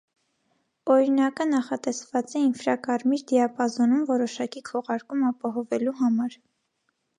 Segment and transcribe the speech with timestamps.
[0.93, 6.43] Օրինակը նախատեսված է ինֆրակարմիր դիապազոնում որոշակի քողարկում ապահովելու համար։